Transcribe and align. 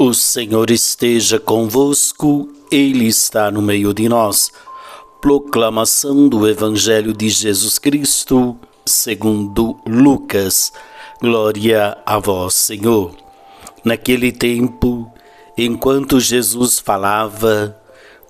O 0.00 0.14
Senhor 0.14 0.70
esteja 0.70 1.40
convosco, 1.40 2.48
Ele 2.70 3.08
está 3.08 3.50
no 3.50 3.60
meio 3.60 3.92
de 3.92 4.08
nós. 4.08 4.52
Proclamação 5.20 6.28
do 6.28 6.46
Evangelho 6.48 7.12
de 7.12 7.28
Jesus 7.28 7.80
Cristo, 7.80 8.56
segundo 8.86 9.76
Lucas. 9.84 10.72
Glória 11.20 11.98
a 12.06 12.16
vós, 12.20 12.54
Senhor. 12.54 13.12
Naquele 13.84 14.30
tempo, 14.30 15.12
enquanto 15.56 16.20
Jesus 16.20 16.78
falava, 16.78 17.76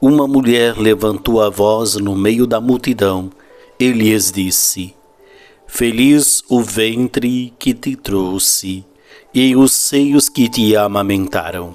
uma 0.00 0.27
mulher 0.27 0.79
levantou 0.79 1.43
a 1.43 1.50
voz 1.50 1.96
no 1.96 2.16
meio 2.16 2.46
da 2.46 2.62
multidão 2.62 3.30
e 3.79 3.93
lhes 3.93 4.32
disse: 4.32 4.95
Feliz 5.66 6.43
o 6.48 6.62
ventre 6.62 7.53
que 7.59 7.75
te 7.75 7.95
trouxe 7.95 8.87
e 9.32 9.54
os 9.54 9.72
seios 9.72 10.29
que 10.29 10.48
te 10.48 10.75
amamentaram. 10.76 11.75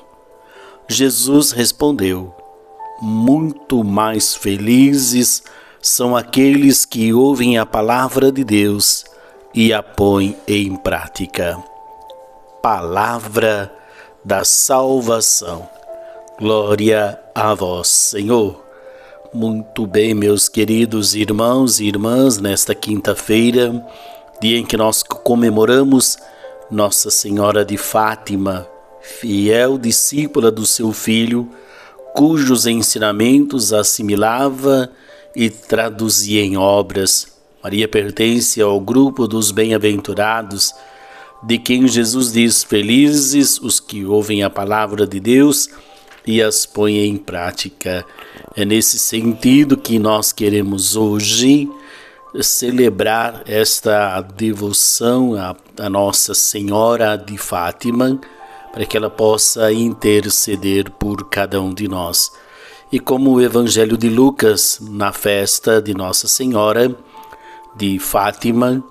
Jesus 0.88 1.52
respondeu: 1.52 2.34
Muito 3.02 3.84
mais 3.84 4.36
felizes 4.36 5.44
são 5.82 6.16
aqueles 6.16 6.86
que 6.86 7.14
ouvem 7.14 7.58
a 7.58 7.66
palavra 7.66 8.32
de 8.32 8.44
Deus 8.44 9.06
e 9.54 9.74
a 9.74 9.84
põem 9.84 10.36
em 10.48 10.76
prática. 10.76 11.62
Palavra 12.62 13.74
da 14.24 14.44
salvação. 14.44 15.68
Glória 16.40 17.20
a 17.36 17.54
vós, 17.54 17.88
Senhor. 17.88 18.64
Muito 19.34 19.86
bem, 19.86 20.14
meus 20.14 20.48
queridos 20.48 21.16
irmãos 21.16 21.80
e 21.80 21.86
irmãs, 21.86 22.38
nesta 22.38 22.74
quinta-feira, 22.76 23.86
dia 24.40 24.58
em 24.58 24.66
que 24.66 24.78
nós 24.78 25.04
comemoramos 25.04 26.18
nossa 26.74 27.12
Senhora 27.12 27.64
de 27.64 27.78
Fátima, 27.78 28.68
fiel 29.00 29.78
discípula 29.78 30.50
do 30.50 30.66
seu 30.66 30.92
filho, 30.92 31.48
cujos 32.16 32.66
ensinamentos 32.66 33.72
assimilava 33.72 34.92
e 35.36 35.52
traduzia 35.52 36.44
em 36.44 36.58
obras. 36.58 37.28
Maria 37.64 37.88
pertence 37.88 38.60
ao 38.60 38.80
grupo 38.80 39.28
dos 39.28 39.52
bem-aventurados, 39.52 40.74
de 41.44 41.60
quem 41.60 41.88
Jesus 41.88 42.34
diz: 42.34 42.64
Felizes 42.64 43.60
os 43.60 43.80
que 43.80 44.04
ouvem 44.04 44.42
a 44.42 44.50
palavra 44.50 45.06
de 45.06 45.20
Deus 45.20 45.70
e 46.26 46.42
as 46.42 46.66
põem 46.66 47.06
em 47.06 47.18
prática. 47.18 48.04
É 48.56 48.66
nesse 48.66 48.98
sentido 48.98 49.78
que 49.78 50.00
nós 50.00 50.32
queremos 50.32 50.96
hoje 50.96 51.70
celebrar 52.42 53.44
esta 53.46 54.20
devoção 54.22 55.36
à, 55.36 55.90
Nossa 55.90 56.34
Senhora 56.34 57.16
de 57.16 57.38
Fátima, 57.38 58.20
para 58.72 58.86
que 58.86 58.98
ela 58.98 59.10
possa 59.10 59.72
interceder 59.72 60.90
por 60.92 61.30
cada 61.30 61.62
um 61.62 61.74
de 61.74 61.88
nós. 61.88 62.32
E 62.92 63.00
como 63.00 63.34
o 63.34 63.42
Evangelho 63.42 63.98
de 63.98 64.10
Lucas, 64.10 64.80
na 64.82 65.12
festa 65.12 65.82
de 65.82 65.94
Nossa 65.94 66.28
Senhora 66.28 66.96
de 67.76 68.00
Fátima, 68.00 68.84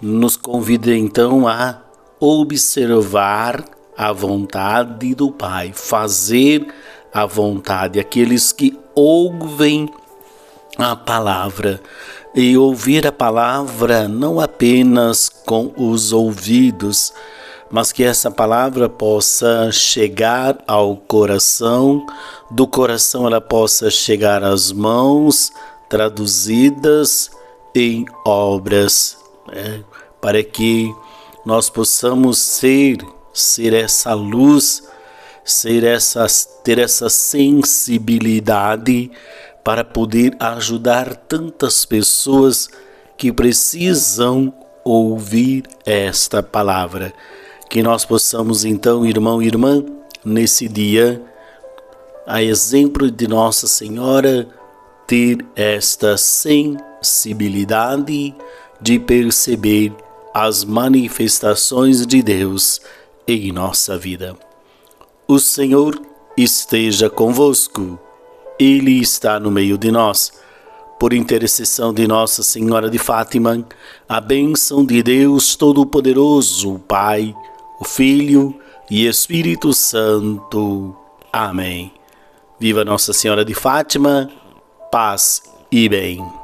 nos 0.00 0.36
convida 0.36 0.94
então 0.94 1.48
a 1.48 1.80
observar 2.20 3.64
a 3.96 4.12
vontade 4.12 5.14
do 5.14 5.30
Pai, 5.30 5.72
fazer 5.74 6.66
a 7.12 7.24
vontade, 7.24 8.00
aqueles 8.00 8.52
que 8.52 8.78
ouvem 8.94 9.88
a 10.76 10.96
palavra 10.96 11.80
e 12.34 12.58
ouvir 12.58 13.06
a 13.06 13.12
palavra 13.12 14.08
não 14.08 14.40
apenas 14.40 15.28
com 15.28 15.72
os 15.76 16.12
ouvidos, 16.12 17.12
mas 17.70 17.92
que 17.92 18.02
essa 18.02 18.30
palavra 18.30 18.88
possa 18.88 19.70
chegar 19.70 20.58
ao 20.66 20.96
coração, 20.96 22.06
do 22.50 22.66
coração 22.66 23.26
ela 23.26 23.40
possa 23.40 23.90
chegar 23.90 24.42
às 24.42 24.72
mãos, 24.72 25.52
traduzidas 25.88 27.30
em 27.74 28.04
obras, 28.24 29.16
né? 29.52 29.84
para 30.20 30.42
que 30.42 30.92
nós 31.44 31.70
possamos 31.70 32.38
ser, 32.38 32.98
ser 33.32 33.74
essa 33.74 34.12
luz, 34.14 34.82
ser 35.44 35.84
essa, 35.84 36.26
ter 36.64 36.78
essa 36.78 37.08
sensibilidade 37.08 39.12
para 39.64 39.82
poder 39.82 40.36
ajudar 40.38 41.16
tantas 41.16 41.86
pessoas 41.86 42.68
que 43.16 43.32
precisam 43.32 44.52
ouvir 44.84 45.64
esta 45.86 46.42
palavra. 46.42 47.14
Que 47.70 47.82
nós 47.82 48.04
possamos 48.04 48.62
então, 48.64 49.06
irmão 49.06 49.42
e 49.42 49.46
irmã, 49.46 49.82
nesse 50.24 50.68
dia, 50.68 51.22
a 52.26 52.42
exemplo 52.42 53.10
de 53.10 53.26
Nossa 53.26 53.66
Senhora, 53.66 54.46
ter 55.06 55.38
esta 55.56 56.18
sensibilidade 56.18 58.34
de 58.80 58.98
perceber 58.98 59.94
as 60.34 60.64
manifestações 60.64 62.06
de 62.06 62.22
Deus 62.22 62.80
em 63.26 63.50
nossa 63.52 63.96
vida. 63.96 64.36
O 65.26 65.38
Senhor 65.38 65.98
esteja 66.36 67.08
convosco. 67.08 67.98
Ele 68.58 69.00
está 69.00 69.40
no 69.40 69.50
meio 69.50 69.76
de 69.76 69.90
nós. 69.90 70.32
Por 70.98 71.12
intercessão 71.12 71.92
de 71.92 72.06
Nossa 72.06 72.42
Senhora 72.42 72.88
de 72.88 72.98
Fátima, 72.98 73.66
a 74.08 74.20
bênção 74.20 74.84
de 74.84 75.02
Deus 75.02 75.56
Todo-Poderoso, 75.56 76.74
o 76.74 76.78
Pai, 76.78 77.34
o 77.80 77.84
Filho 77.84 78.58
e 78.90 79.06
Espírito 79.06 79.72
Santo. 79.74 80.96
Amém. 81.32 81.92
Viva 82.58 82.84
Nossa 82.84 83.12
Senhora 83.12 83.44
de 83.44 83.54
Fátima, 83.54 84.30
paz 84.90 85.42
e 85.70 85.88
bem. 85.88 86.43